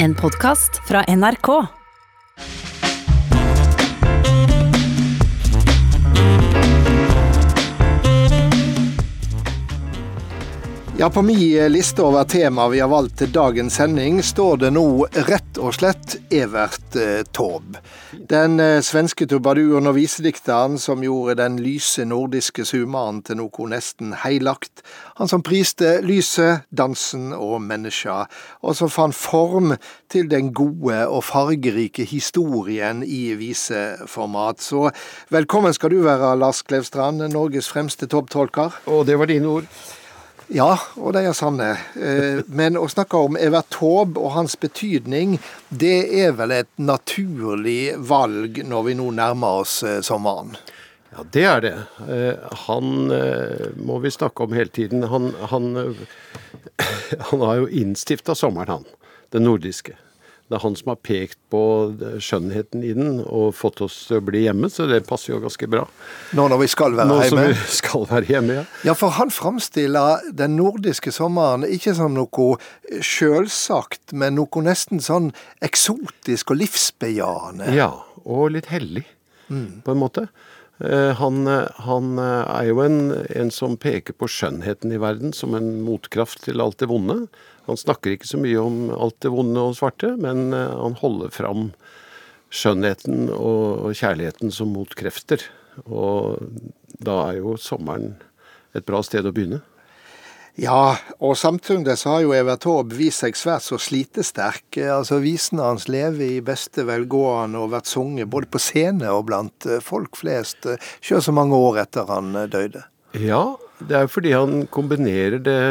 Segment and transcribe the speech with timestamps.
[0.00, 1.77] En podkast fra NRK.
[11.00, 15.06] Ja, På min liste over tema vi har valgt til dagens sending, står det nå
[15.28, 17.78] rett og slett Evert eh, Taube.
[18.26, 24.10] Den eh, svenske trubaduren og visedikteren som gjorde den lyse nordiske sumaen til noe nesten
[24.24, 24.82] heilagt.
[25.22, 28.24] Han som priste lyset, dansen og menneska,
[28.66, 29.76] og som fant form
[30.10, 34.66] til den gode og fargerike historien i viseformat.
[34.66, 34.90] Så
[35.30, 38.82] velkommen skal du være, Lars Klevstrand, Norges fremste topptolker.
[38.90, 39.70] Og det var dine ord.
[40.48, 41.74] Ja, og de er sanne.
[42.00, 45.36] Eh, men å snakke om Evert Taube og hans betydning,
[45.68, 50.56] det er vel et naturlig valg når vi nå nærmer oss eh, sommeren?
[51.12, 51.74] Ja, det er det.
[52.08, 53.12] Eh, han
[53.76, 55.04] må vi snakke om hele tiden.
[55.12, 55.68] Han, han,
[57.30, 59.08] han har jo innstifta sommeren, han.
[59.36, 59.98] Den nordiske.
[60.48, 61.60] Det er han som har pekt på
[62.24, 65.68] skjønnheten i den og fått oss til å bli hjemme, så det passer jo ganske
[65.68, 65.82] bra.
[66.38, 67.44] Nå når vi skal være Nå hjemme?
[67.44, 68.64] Nå som vi skal være hjemme, ja.
[68.88, 72.56] Ja, for han framstiller den nordiske sommeren ikke som noe
[73.04, 77.68] sjølsagt, men noe nesten sånn eksotisk og livsbejaende.
[77.76, 77.92] Ja,
[78.24, 79.04] og litt hellig,
[79.52, 79.82] mm.
[79.84, 80.30] på en måte.
[80.78, 81.46] Eh, han,
[81.82, 82.98] han, er jo en,
[83.34, 87.24] en, som peker på skjønnheten i verden som en motkraft til alt det vonde.
[87.66, 91.34] Han snakker ikke så mye om alt det vonde og svarte, men eh, han holder
[91.34, 91.70] fram
[92.48, 95.42] skjønnheten og kjærligheten som motkrefter.
[95.84, 96.38] Og
[97.04, 98.14] da er jo sommeren
[98.76, 99.60] et bra sted å begynne.
[100.58, 104.80] Ja, og samtidig så har jo Evert Taube vist seg svært så slitesterk.
[104.90, 109.68] Altså Visene hans lever i beste velgående og vært sunget både på scene og blant
[109.70, 112.82] eh, folk flest, eh, sjøl så mange år etter han døde.
[113.14, 113.44] Ja,
[113.78, 115.62] det er fordi han kombinerer det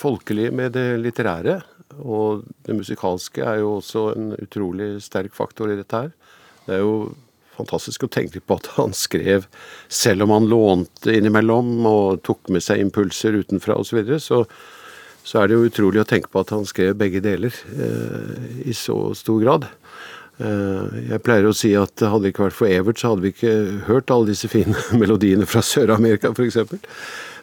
[0.00, 1.60] folkelige med det litterære.
[2.00, 6.14] Og det musikalske er jo også en utrolig sterk faktor i dette her.
[6.64, 6.94] Det er jo
[7.60, 9.46] fantastisk å tenke på at han skrev
[9.86, 13.92] selv om han lånte innimellom og tok med seg impulser utenfra osv.
[13.92, 14.44] Så, videre, så
[15.26, 18.74] så er det jo utrolig å tenke på at han skrev begge deler eh, i
[18.76, 19.66] så stor grad.
[20.40, 23.34] Eh, jeg pleier å si at hadde det ikke vært for Evert, så hadde vi
[23.34, 23.52] ikke
[23.90, 26.62] hørt alle disse fine melodiene fra Sør-Amerika f.eks.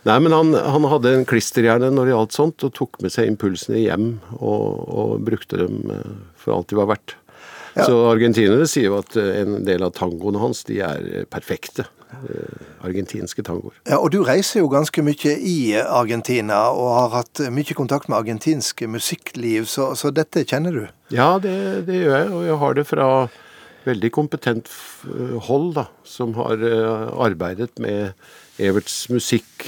[0.07, 3.29] Nei, men han, han hadde en klisterhjerne når det gjaldt sånt, og tok med seg
[3.29, 4.09] impulsene hjem
[4.39, 7.17] og, og brukte dem eh, for alt de var verdt.
[7.77, 7.85] Ja.
[7.85, 11.87] Så argentinere sier jo at eh, en del av tangoene hans de er eh, perfekte.
[12.87, 13.73] Argentinske tangoer.
[13.83, 18.15] Ja, og Du reiser jo ganske mye i Argentina og har hatt mye kontakt med
[18.21, 20.85] argentinsk musikkliv, så, så dette kjenner du?
[21.11, 22.31] Ja, det, det, gjør jeg.
[22.31, 23.09] Og jeg har det fra
[23.89, 24.71] veldig kompetent
[25.49, 26.63] hold, da, som har
[27.27, 28.15] arbeidet med
[28.57, 29.67] Everts musikk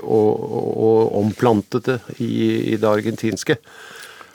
[0.00, 2.32] og, og, og, omplantet det i,
[2.72, 3.60] i det argentinske.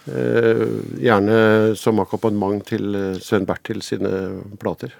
[0.07, 0.67] Eh,
[1.03, 4.11] gjerne som akkompagnement til eh, Sven Bertil sine
[4.61, 4.93] plater.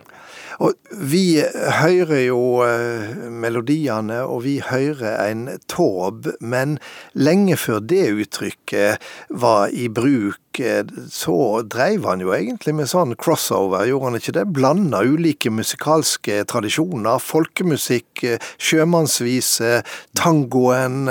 [0.64, 1.40] Og Vi
[1.82, 6.78] hører jo eh, melodiene, og vi hører en tåb, men
[7.14, 11.38] lenge før det uttrykket var i bruk, eh, så
[11.70, 14.46] dreiv han jo egentlig med sånn crossover, gjorde han ikke det?
[14.58, 19.84] Blanda ulike musikalske tradisjoner, folkemusikk, eh, sjømannsvise,
[20.18, 21.06] tangoen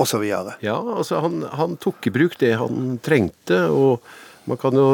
[0.00, 0.24] osv.
[0.64, 3.66] Ja, altså han, han tok i bruk det han trengte.
[3.68, 4.00] og
[4.48, 4.86] man kan jo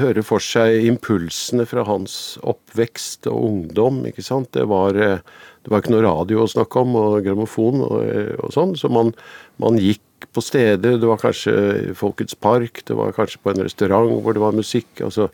[0.00, 4.02] høre for seg impulsene fra hans oppvekst og ungdom.
[4.08, 4.52] ikke sant?
[4.52, 5.24] Det var, eh,
[5.64, 8.76] det var ikke noe radio å snakke om, og grammofon og, eh, og sånn.
[8.76, 9.14] Så man,
[9.58, 10.98] man, gikk på steder.
[11.00, 15.00] Det var kanskje Folkets park, det var kanskje på en restaurant hvor det var musikk.
[15.00, 15.30] altså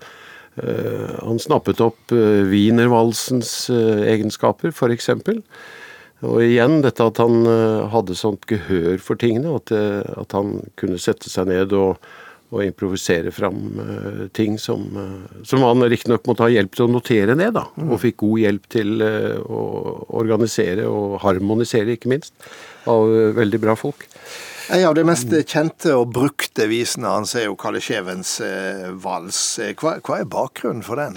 [0.52, 5.08] Uh, han snappet opp uh, wienervalsens uh, egenskaper, f.eks.
[6.28, 7.46] Og igjen dette at han
[7.90, 9.56] hadde sånt gehør for tingene.
[9.56, 11.96] At, at han kunne sette seg ned og,
[12.52, 16.92] og improvisere fram uh, ting som, uh, som han riktignok måtte ha hjelp til å
[16.92, 17.64] notere ned, da.
[17.80, 17.88] Mm.
[17.88, 19.62] Og fikk god hjelp til uh, å
[20.20, 22.34] organisere og harmonisere, ikke minst,
[22.90, 23.08] av
[23.38, 24.04] veldig bra folk.
[24.72, 28.36] En av de mest kjente og brukte visene hans er jo Kalle Skjevens
[29.02, 29.40] vals.
[29.80, 31.16] Hva, hva, er bakgrunnen for den?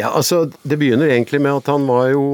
[0.00, 2.24] Ja, altså, Det begynner egentlig med at han var jo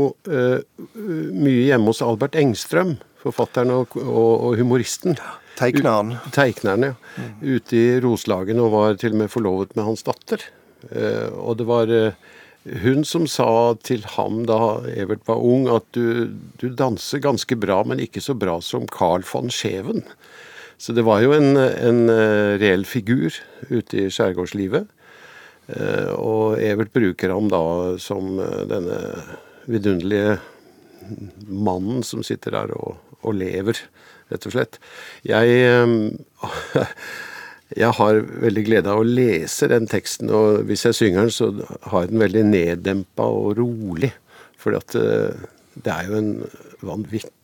[0.94, 5.18] mye hjemme hos Albert Engstrøm, forfatteren og, og, og humoristen.
[5.18, 5.34] Ja.
[5.56, 6.16] Teikneren.
[6.34, 6.94] Teikneren, ja.
[7.40, 10.42] Ute i Roslagen og var til og med forlovet med hans datter.
[10.90, 12.16] Uh, og det var uh,
[12.82, 14.58] hun som sa til ham da
[14.92, 19.24] Evert var ung, at du, du, danser ganske bra, men ikke så bra som Carl
[19.28, 20.04] von Scheven.
[20.76, 23.32] Så det var jo en, en uh, reell figur
[23.70, 24.92] ute i skjærgårdslivet.
[26.14, 28.36] og Evert bruker ham da som
[28.70, 28.98] denne
[29.66, 30.36] vidunderlige
[31.48, 33.80] mannen som sitter der og, og lever
[34.32, 34.78] rett og slett.
[35.26, 36.16] Jeg,
[37.82, 41.50] jeg har veldig glede av å lese den teksten, og hvis jeg synger den, så
[41.90, 44.12] har jeg den veldig neddempa og rolig.
[44.60, 46.30] For eh, det er jo en
[46.86, 47.34] vanvittig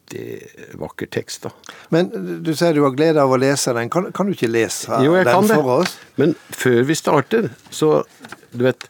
[0.80, 1.76] vakker tekst, da.
[1.94, 2.10] Men
[2.44, 3.90] du sier du har glede av å lese den.
[3.92, 5.76] Kan, kan du ikke lese jo, den kan for det.
[5.84, 5.94] oss?
[6.20, 8.02] Men før vi starter, så
[8.52, 8.84] Du vet,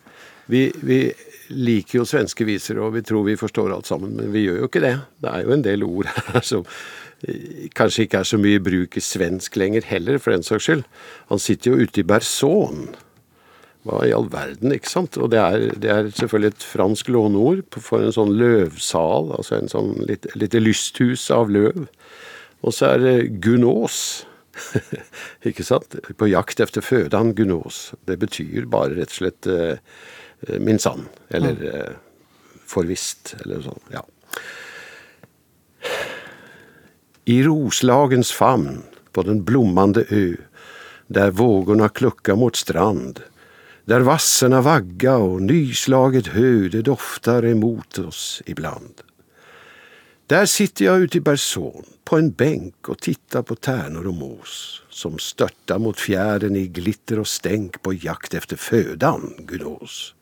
[0.50, 0.96] vi, vi
[1.54, 4.70] liker jo svenske viser, og vi tror vi forstår alt sammen, men vi gjør jo
[4.70, 4.96] ikke det.
[5.22, 6.66] Det er jo en del ord her som
[7.78, 10.84] kanskje ikke er så mye i bruk i svensk lenger heller, for den saks skyld.
[11.30, 12.88] Han sitter jo ute i Berson.
[13.86, 15.18] Hva i all verden, ikke sant?
[15.18, 19.72] Og det er, det er selvfølgelig et fransk låneord for en sånn løvsal, altså en
[19.72, 21.88] sånn litt, lite lysthus av løv.
[22.62, 23.98] Og så er det gunås.
[25.48, 25.96] ikke sant?
[26.18, 27.92] På jakt efter han gunås.
[28.06, 29.78] Det betyr bare rett og slett eh,
[30.62, 31.08] min sann.
[31.34, 31.94] Eller eh,
[32.70, 33.82] forvisst, eller sånn.
[33.94, 34.04] Ja.
[37.24, 38.82] I Roslagens famn
[39.12, 40.36] på den blommande ö,
[41.06, 43.20] där vågorna kluckar mot strand,
[43.84, 48.94] där vassarna vagga och nyslaget hö det doftar emot oss ibland.
[50.26, 54.82] Där sitter jag ute i Berson på en bänk och tittar på tärnor och mås
[54.88, 60.14] som störtar mot fjärden i glitter och stänk på jakt efter födan, gunås.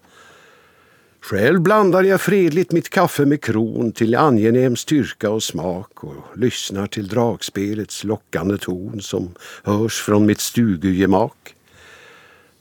[1.21, 6.87] Själv blandar jag fredligt mitt kaffe med kron till angenäm styrka och smak och lyssnar
[6.87, 9.35] till dragspelets lockande ton som
[9.65, 11.55] hörs från mitt stugugemak.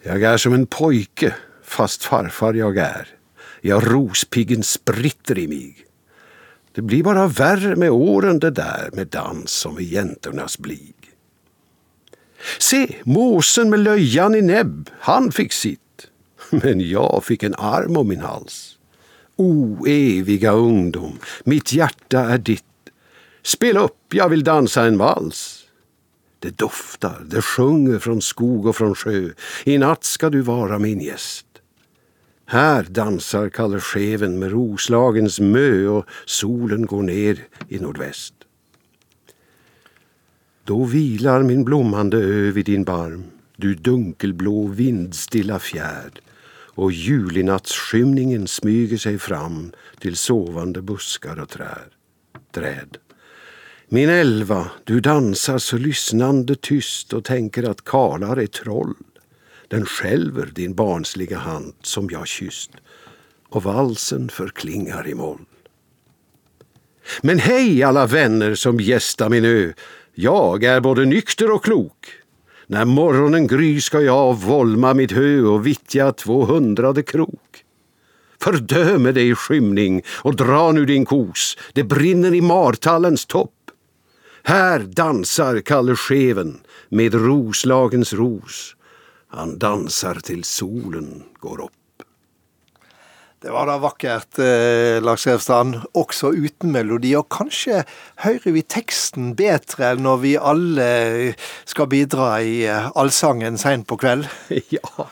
[0.03, 3.07] Jag är som en pojke, fast farfar jag är.
[3.61, 5.77] Jag rospiggen spritter i mig.
[6.71, 10.95] Det blir bara värre med åren det där med dans som i jäntornas blig.
[12.59, 15.88] Se, måsen med löjan i näbb, han fick sitt.
[16.63, 18.77] Men jag fick en arm om min hals.
[19.35, 22.63] O eviga ungdom, mitt hjärta är ditt.
[23.43, 25.65] Spela upp, jag vill dansa en vals.
[26.39, 29.29] Det doftar, det sjunger från skog och från sjö.
[29.65, 31.45] I natt ska du vara min gäst.
[32.45, 38.33] Här dansar Kalle Scheven med Roslagens mö och solen går ner i nordväst.
[40.63, 43.23] Då vilar min blommande ö vid din barm,
[43.55, 46.21] du dunkelblå vindstilla fjärd
[46.79, 51.89] och julinattsskymningen smyger seg fram til sovende buskar og trær.
[52.55, 52.97] träd.
[53.89, 58.95] Min elva, du dansar så lyssnande tyst och tänker att karlar är troll.
[59.67, 62.71] Den skälver din barnsliga hand som jag kysst
[63.49, 65.45] och valsen förklingar i moll.
[67.21, 69.73] Men hej alla vänner som gästar min ö,
[70.13, 72.07] jag är både nykter och klok.
[72.71, 77.63] När morgonen gry ska jag volma mitt hö och vittja tvåhundrade krok.
[78.42, 83.54] Fördöme dig skymning och dra nu din kos, det brinner i martallens topp.
[84.44, 88.75] Här dansar Kalle Scheven med Roslagens ros.
[89.27, 91.78] Han dansar till solen går upp.
[93.39, 97.13] Det var da vakkert, eh, Lars Revstrand, også uten melodi.
[97.15, 97.86] Og kanskje
[98.19, 100.88] hører vi teksten bedre når vi alle
[101.63, 104.27] skal bidra i eh, allsangen seint på kveld?
[104.75, 105.07] Ja,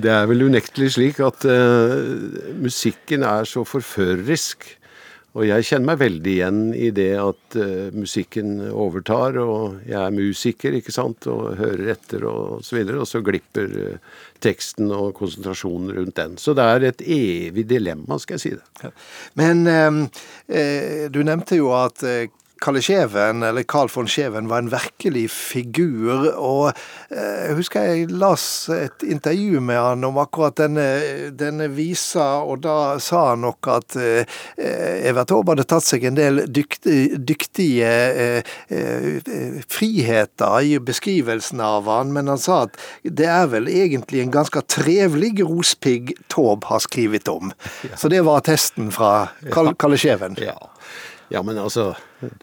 [0.00, 4.64] det er vel unektelig slik at eh, musikken er så forførerisk.
[5.36, 10.14] Og jeg kjenner meg veldig igjen i det at uh, musikken overtar, og jeg er
[10.16, 15.92] musiker, ikke sant, og hører etter og så og så glipper uh, teksten og konsentrasjonen
[15.98, 16.38] rundt den.
[16.40, 18.92] Så det er et evig dilemma, skal jeg si det.
[19.38, 22.28] Men eh, du nevnte jo at eh,
[22.62, 26.30] Kalle Skjeven, eller Carl von Skjeven, var en virkelig figur.
[26.34, 26.70] Og
[27.10, 30.86] eh, jeg husker jeg las et intervju med han om akkurat denne,
[31.36, 36.18] denne visa, og da sa han nok at eh, Evert Taube hadde tatt seg en
[36.18, 37.90] del dyktige, dyktige
[38.24, 44.24] eh, eh, friheter i beskrivelsen av han, men han sa at det er vel egentlig
[44.24, 47.52] en ganske trevlig rospigg Taube har skrevet om.
[47.86, 47.96] Ja.
[48.00, 50.34] Så det var attesten fra Kalle Skjeven.
[50.42, 50.56] Ja.
[51.32, 51.90] Ja, men altså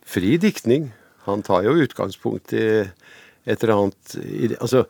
[0.05, 0.91] Fri diktning.
[1.27, 4.83] Han tar jo utgangspunkt i et eller annet i, Altså,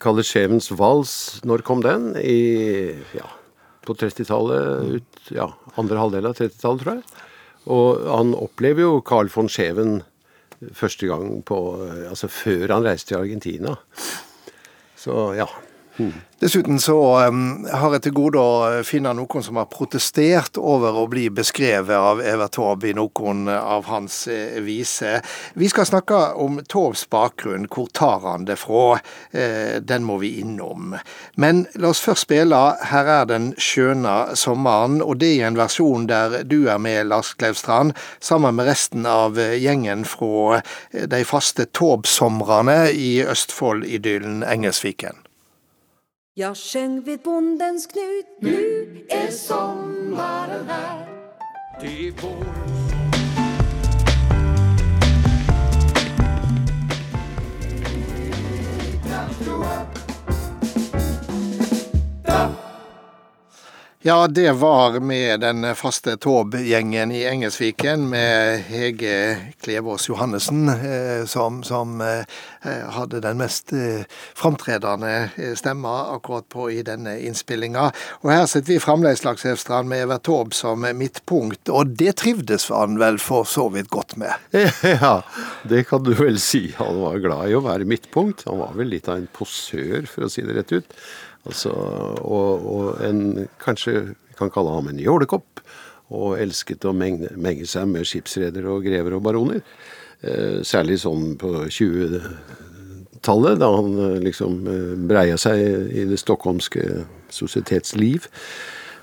[0.00, 2.12] Kalle Skjevens vals, når kom den?
[2.20, 3.26] I Ja,
[3.86, 5.00] på 30-tallet.
[5.00, 5.48] ut, Ja,
[5.80, 7.26] andre halvdel av 30-tallet, tror jeg.
[7.70, 10.02] Og han opplever jo Carl von Scheven
[10.76, 11.58] første gang på
[12.08, 13.76] Altså før han reiste til Argentina.
[14.96, 15.48] Så ja.
[16.40, 21.02] Dessuten så um, har jeg til gode å finne noen som har protestert over å
[21.12, 25.20] bli beskrevet av Evert Taube i noen av hans eh, viser.
[25.52, 27.68] Vi skal snakke om Taubes bakgrunn.
[27.68, 29.02] Hvor tar han det fra?
[29.36, 30.96] Eh, den må vi innom.
[31.36, 32.56] Men la oss først spille
[32.88, 37.34] 'Her er den skjønne sommeren', og det er en versjon der du er med, Lars
[37.36, 45.19] Kleivstrand, sammen med resten av gjengen fra eh, de faste Taube-somrene i Østfold-idyllen Engelsviken.
[46.34, 51.08] Jag sjöng vid bondens knut, nu er sommaren her.
[51.80, 52.99] Det är vår.
[64.02, 71.58] Ja, det var med den faste Taube-gjengen i Engelsviken med Hege Klevås Johannessen eh, som,
[71.62, 72.24] som eh,
[72.96, 77.90] hadde den mest eh, framtredende eh, stemma akkurat på i denne innspillinga.
[78.24, 82.96] Og her sitter vi fremdeles Lakselvstrand, med Evert Taube som midtpunkt, og det trivdes han
[82.96, 84.32] vel for så vidt godt med?
[84.96, 85.18] Ja,
[85.68, 86.70] det kan du vel si.
[86.80, 88.48] Han var glad i å være midtpunkt.
[88.48, 91.02] Han var vel litt av en posør, for å si det rett ut.
[91.48, 95.62] Altså, og, og, en kanskje vi kan kalle ham en jålekopp.
[96.10, 99.62] Og elsket å menge, seg med skipsredere og grever og baroner.
[100.20, 105.62] Eh, særlig sånn på 20-tallet, da han eh, liksom eh, breia seg
[105.94, 108.26] i det stockholmske sosietetsliv.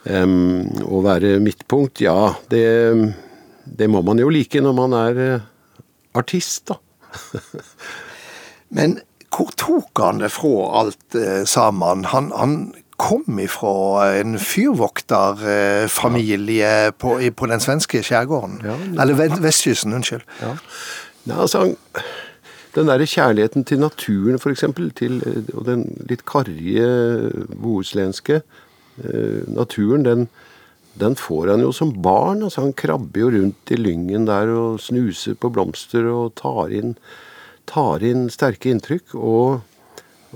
[0.08, 2.64] Um, å være midtpunkt, ja, det,
[3.66, 5.48] det må man jo like når man er uh,
[6.16, 6.78] artist, da.
[8.78, 9.00] Men
[9.38, 12.06] hvor tok han det fra alt eh, sammen?
[12.12, 18.62] Han, han kom ifra en fyrvokterfamilie eh, på, på, den svenske skjærgården.
[18.66, 19.14] Ja, Eller
[19.44, 20.22] vestkysten, unnskyld.
[20.42, 20.56] Ja.
[21.28, 21.74] Nei, altså,
[22.76, 24.64] den derre kjærligheten til naturen, f.eks.,
[24.98, 25.14] til
[25.54, 26.88] og den litt karrige
[27.54, 30.28] bohuslenske eh, naturen, den,
[30.98, 32.44] den får han jo som barn.
[32.44, 36.98] altså Han krabber jo rundt i lyngen der og snuser på blomster og tar inn
[37.68, 39.16] tar inn sterke inntrykk.
[39.16, 39.60] Og,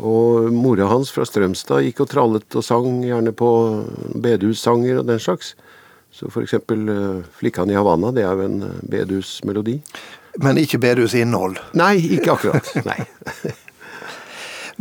[0.02, 3.52] og mora hans fra Strømstad gikk og trallet og sang gjerne på
[4.24, 5.56] bedehussanger og den slags.
[6.12, 6.54] Så f.eks.
[6.68, 9.78] Uh, 'Flikkan i Havanna' det er jo en eh, bedehusmelodi.
[10.44, 11.60] Men ikke bedehusinnhold?
[11.80, 12.68] Nei, ikke akkurat.
[12.90, 13.00] Nei.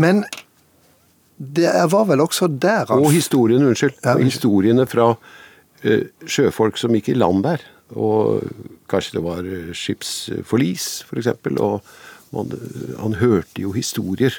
[0.00, 0.24] Men
[1.38, 3.94] det var vel også der han Og historien, unnskyld.
[4.04, 7.62] Ja, historiene fra uh, sjøfolk som gikk i land der.
[7.94, 8.42] Og
[8.90, 11.30] kanskje det var skipsforlis, f.eks.
[11.58, 11.80] Og
[12.34, 12.52] man,
[13.00, 14.34] han hørte jo historier.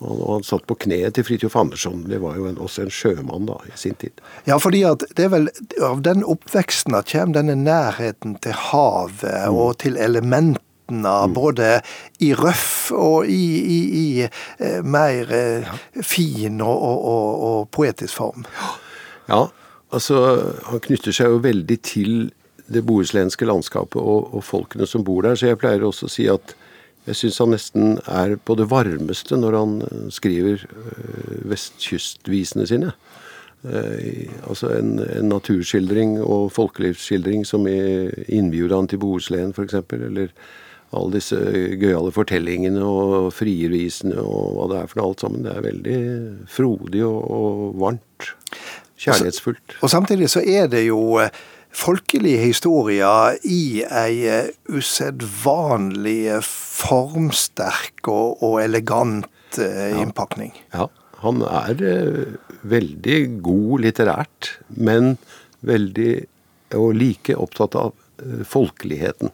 [0.00, 2.06] Og han satt på kneet til Fridtjof Andersson.
[2.08, 4.22] Det var jo en, også en sjømann da, i sin tid.
[4.48, 5.50] Ja, fordi at det er vel
[5.84, 9.60] av den oppveksten at kommer denne nærheten til havet mm.
[9.60, 10.66] og til elementene.
[10.90, 11.34] Mm.
[11.36, 11.66] Både
[12.18, 15.68] i røff og i, i, i eh, mer eh,
[16.02, 18.48] fin og, og, og, og, poetisk form.
[19.28, 19.44] Ja,
[19.94, 20.24] altså
[20.66, 22.16] han knytter seg jo veldig til
[22.70, 25.38] det bohuslenske landskapet og, og folkene som bor der.
[25.38, 26.56] Så jeg pleier også å si at
[27.10, 32.94] jeg syns han nesten er på det varmeste når han eh, skriver eh, vestkystvisene sine.
[33.66, 39.80] Eh, altså en, en, naturskildring og folkelivsskildring som innbyr han til Bohuslän f.eks.
[39.98, 40.34] Eller
[40.90, 41.38] alle disse
[41.78, 45.44] gøyale fortellingene og friervisene og hva det er for noe alt sammen.
[45.46, 46.00] Det er veldig
[46.50, 48.32] frodig og, og varmt.
[49.00, 49.78] Kjærlighetsfullt.
[49.78, 51.00] Og, og samtidig så er det jo
[51.70, 60.54] folkelige historier i ei eh, usedvanlig formsterk og, og elegant eh, innpakning.
[60.72, 60.86] Ja.
[60.86, 60.88] ja.
[61.20, 65.16] Han er eh, veldig god litterært, men
[65.66, 66.12] veldig
[66.78, 69.32] og like opptatt av eh, folkeligheten.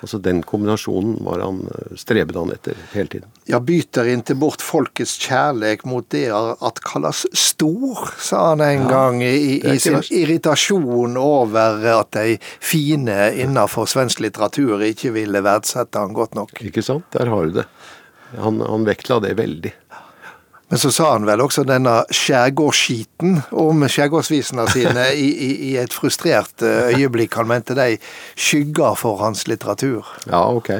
[0.00, 3.30] Altså Den kombinasjonen var han, eh, strebet han etter hele tiden.
[3.48, 8.90] Ja, byter inte bort folkets kjærlighet mot det at kalles stor, sa han en ja,
[8.90, 10.12] gang i, i sin verst.
[10.12, 16.52] irritasjon over at de fine innenfor svensk litteratur ikke ville verdsette han godt nok.
[16.66, 17.66] Ikke sant, der har du det.
[18.42, 19.72] Han, han vektla det veldig.
[20.68, 25.94] Men så sa han vel også denne skjærgårdsskiten om skjærgårdsvisene sine i, i, i, et
[25.94, 27.36] frustrert eh, øyeblikk.
[27.38, 28.00] Han mente de
[28.34, 30.08] skygger for hans litteratur.
[30.26, 30.72] Ja, ok.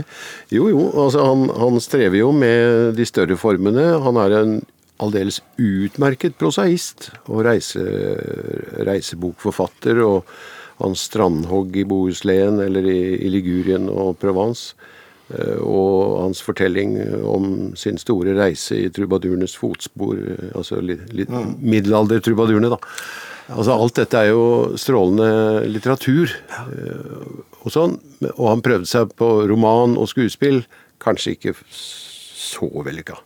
[0.50, 0.88] Jo, jo.
[0.90, 3.92] Altså, han, han strever jo med de større formene.
[4.02, 4.58] Han er en
[5.02, 7.86] aldeles utmerket prosaist og reise,
[8.88, 10.02] reisebokforfatter.
[10.02, 10.26] Og
[10.82, 14.74] hans strandhogg i Bohuslän eller i, i Ligurien og Provence
[15.58, 21.56] og hans fortelling om sin store reise i trubadurenes fotspor, eh, altså litt, mm.
[21.62, 22.78] middelaldertrubadurene, da.
[23.46, 24.46] Altså Alt dette er jo
[24.78, 26.32] strålende litteratur.
[26.66, 27.26] Eh,
[27.62, 27.96] og sånn,
[28.36, 30.62] og han prøvde seg på roman og skuespill.
[31.02, 33.18] Kanskje ikke så vellykka.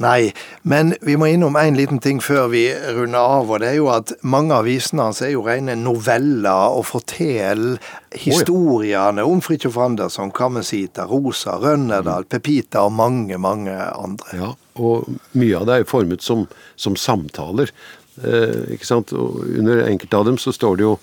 [0.00, 0.30] Nei,
[0.62, 3.50] men vi må innom en liten ting før vi runder av.
[3.50, 7.80] og det er jo at Mange av visene hans er jo rene noveller og forteller
[8.14, 14.36] historiene om Fridtjof Andersson, Kammesita, Rosa, Rønnedal, Pepita og mange, mange andre.
[14.36, 17.72] Ja, og mye av det er formet som, som samtaler.
[18.22, 19.12] Eh, ikke sant?
[19.12, 20.96] Og under enkelte av dem så står det jo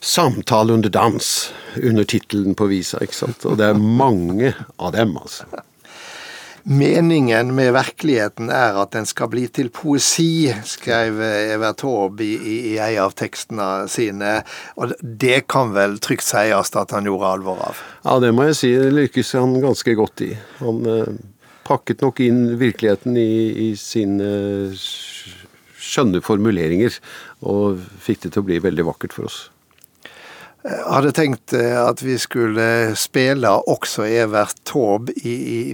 [0.00, 1.50] 'Samtale under dans'
[1.82, 2.98] under tittelen på visa.
[3.02, 3.44] ikke sant?
[3.44, 5.44] Og det er mange av dem, altså.
[6.64, 12.56] Meningen med virkeligheten er at den skal bli til poesi, skrev Evert Taube i, i,
[12.72, 14.38] i en av tekstene sine.
[14.76, 17.82] Og det kan vel trygt sies at han gjorde alvor av?
[18.04, 18.72] Ja, det må jeg si.
[18.78, 20.32] Det lykkes han ganske godt i.
[20.62, 21.12] Han eh,
[21.68, 23.30] pakket nok inn virkeligheten i,
[23.68, 24.72] i sine
[25.88, 26.98] skjønne formuleringer,
[27.48, 29.46] og fikk det til å bli veldig vakkert for oss.
[30.66, 35.14] Jeg hadde tenkt eh, at vi skulle spille også Evert Taube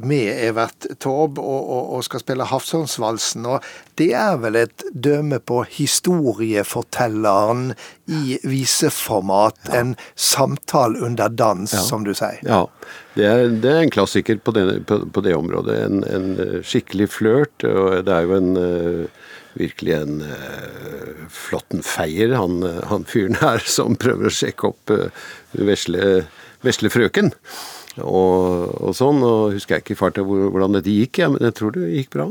[0.05, 3.47] med Evert Taube, og, og, og, skal spille Hafsonsvalsen.
[3.49, 3.64] Og
[3.97, 7.71] det er vel et døme på historiefortelleren
[8.12, 9.57] i viseformat.
[9.71, 9.81] Ja.
[9.81, 11.81] En samtale under dans, ja.
[11.81, 12.45] som du sier.
[12.45, 12.67] Ja,
[13.17, 15.81] det er, det er en klassiker på det, på, på det området.
[15.88, 17.64] En, en skikkelig flørt.
[17.64, 19.25] Og det er jo en uh,
[19.59, 25.09] virkelig en uh, flåttenfeier, han, han fyren her, som prøver å sjekke opp uh,
[25.55, 26.25] vesle,
[26.65, 27.33] vesle frøken.
[28.03, 31.55] Og, og, sånn, og husker jeg ikke i farta hvordan dette gikk, ja, men jeg
[31.61, 32.27] tror det gikk bra.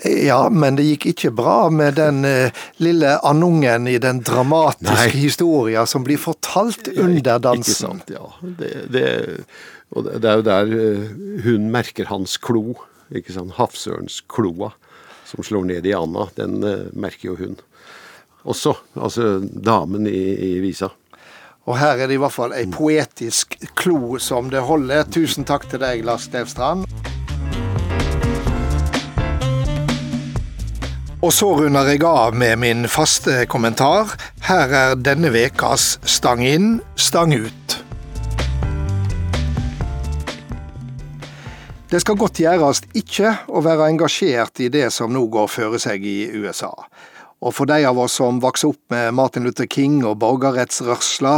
[0.00, 5.84] Ja, men det gikk ikke bra med den uh, lille andungen i den dramatiske historia
[5.86, 7.60] som blir fortalt under dansen.
[7.60, 8.30] Ikke sant, ja.
[8.40, 9.04] Det, det,
[9.92, 11.10] og det er jo der uh,
[11.44, 12.80] hun merker hans klo.
[13.12, 14.72] ikke sant, havsørens kloa
[15.30, 17.60] som slår ned i Anna, den uh, merker jo hun
[18.42, 18.74] også.
[18.94, 20.90] Altså damen i, i, visa.
[21.68, 25.06] Og her er det i hvert fall ei poetisk klo som det holder.
[25.12, 26.88] Tusen takk til deg, Lars Devstrand.
[31.20, 34.16] Og så runder jeg av med min faste kommentar.
[34.48, 37.79] Her er denne vekas Stang inn, stang ut.
[41.90, 46.04] Det skal godt gjøres ikke å være engasjert i det som nå går føre seg
[46.06, 46.70] i USA.
[47.42, 51.32] Og for de av oss som vokste opp med Martin Luther King og borgerrettsrørsla,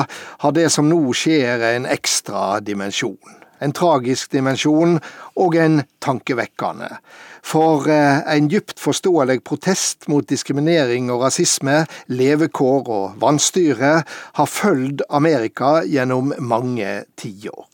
[0.45, 3.17] har det som nå skjer en ekstra dimensjon.
[3.65, 4.99] En tragisk dimensjon
[5.41, 6.91] og en tankevekkende.
[7.41, 15.07] For eh, en dypt forståelig protest mot diskriminering og rasisme, levekår og vanstyre har fulgt
[15.09, 17.72] Amerika gjennom mange tiår.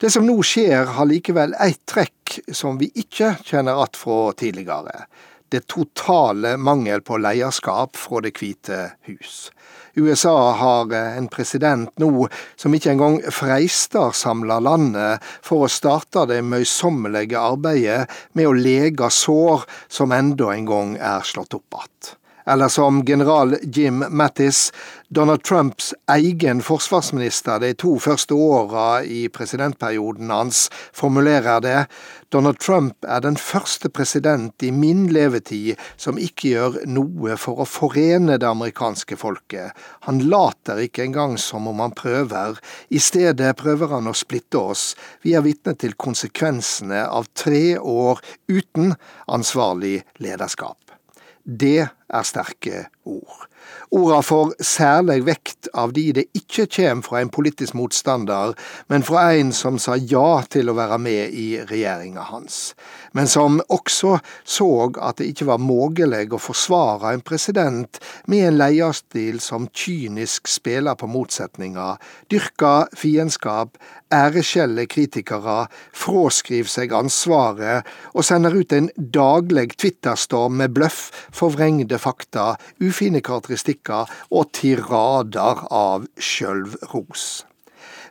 [0.00, 5.04] Det som nå skjer, har likevel ett trekk som vi ikke kjenner att fra tidligere.
[5.50, 9.50] Det totale mangel på lederskap fra Det hvite hus.
[9.94, 16.38] USA har en president nå som ikke engang freister samla landet for å starte det
[16.46, 18.06] møysommelige arbeidet
[18.38, 22.14] med å lege sår som enda en gang er slått opp igjen.
[22.46, 24.72] Eller som general Jim Mattis,
[25.08, 31.78] Donald Trumps egen forsvarsminister de to første åra i presidentperioden hans, formulerer det,
[32.30, 37.66] Donald Trump er den første president i min levetid som ikke gjør noe for å
[37.66, 39.74] forene det amerikanske folket.
[40.06, 44.94] Han later ikke engang som om han prøver, i stedet prøver han å splitte oss.
[45.26, 48.94] Vi er vitne til konsekvensene av tre år uten
[49.26, 50.89] ansvarlig lederskap.
[51.44, 53.46] Det er sterke ord.
[53.90, 58.52] Orda får særleg vekt av de det ikke kjem fra en politisk motstander,
[58.92, 62.76] men fra en som sa ja til å være med i regjeringa hans,
[63.18, 64.68] men som også så
[65.02, 67.98] at det ikke var mulig å forsvare en president
[68.30, 71.98] med en leierstil som kynisk spiller på motsetninger,
[72.30, 73.74] dyrker fiendskap,
[74.14, 82.54] æreskjeller kritikere, fråskriver seg ansvaret og sender ut en daglig twitterstorm med bløff, forvrengde fakta,
[82.82, 83.59] ufine karakteristikker
[84.30, 87.44] og tirader av sjølvros.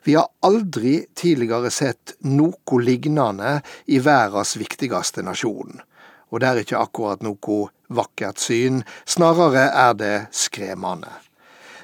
[0.03, 5.81] Vi har aldri tidligere sett noe lignende i verdens viktigste nasjon.
[6.29, 11.12] Og det er ikke akkurat noe vakkert syn, snarere er det skremmende.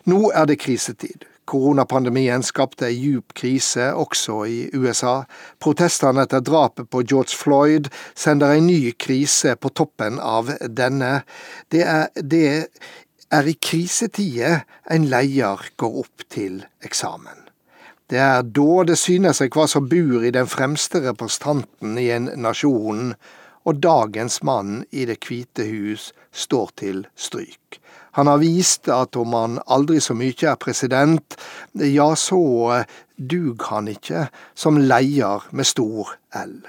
[0.05, 1.25] Nå er det krisetid.
[1.45, 5.27] Koronapandemien skapte ei djup krise også i USA.
[5.61, 11.19] Protestene etter drapet på George Floyd sender en ny krise på toppen av denne.
[11.69, 12.71] Det er, det
[13.33, 17.45] er i krisetider en leder går opp til eksamen.
[18.09, 22.29] Det er da det syner seg hva som bor i den fremste representanten i en
[22.37, 23.15] nasjon,
[23.65, 27.79] og dagens mann i Det hvite hus står til stryk.
[28.13, 31.35] Han har vist at om han aldri så mye er president,
[31.73, 32.85] ja, så
[33.17, 36.13] dug han ikke som leier med stor
[36.45, 36.61] L.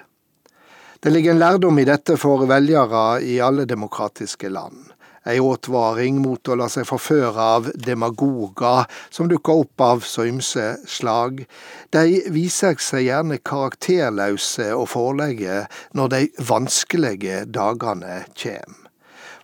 [0.98, 4.95] Det ligger en lærdom i dette for velgere i alle demokratiske land.
[5.26, 10.66] Ei åtvaring mot å la seg forføre av demagoger som dukker opp av så ymse
[10.86, 11.42] slag.
[11.90, 15.64] De viser seg gjerne karakterløse og forlegge
[15.98, 18.86] når de vanskelige dagene kjem.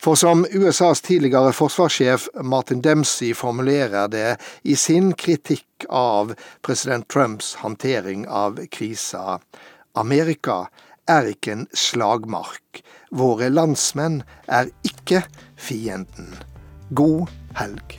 [0.03, 4.31] For som USAs tidligere forsvarssjef Martin Dempsey formulerer det
[4.67, 6.33] i sin kritikk av
[6.67, 9.39] president Trumps håndtering av krisa,
[9.95, 10.65] Amerika
[11.13, 12.83] er ikke en slagmark.
[13.13, 15.23] Våre landsmenn er ikke
[15.61, 16.33] fienden.
[16.97, 17.99] God helg.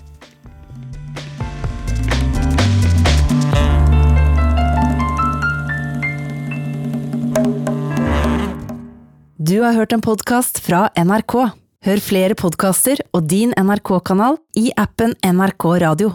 [9.43, 11.36] Du har hørt en podkast fra NRK.
[11.84, 16.13] Hør flere podkaster og din NRK-kanal i appen NRK Radio.